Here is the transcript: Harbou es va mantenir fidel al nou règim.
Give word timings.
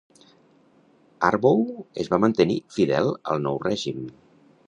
Harbou 1.27 1.61
es 2.05 2.09
va 2.15 2.19
mantenir 2.25 2.57
fidel 2.77 3.13
al 3.35 3.45
nou 3.47 3.63
règim. 3.69 4.01